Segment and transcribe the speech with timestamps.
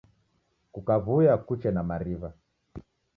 [0.73, 2.29] Kukuaw'uya kuche na mariw'a